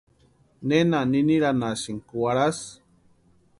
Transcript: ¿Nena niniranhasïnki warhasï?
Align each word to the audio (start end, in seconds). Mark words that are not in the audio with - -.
¿Nena 0.67 0.99
niniranhasïnki 1.11 2.07
warhasï? 2.21 2.69